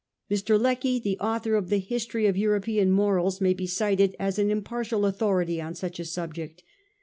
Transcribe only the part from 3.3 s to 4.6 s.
may be cited as an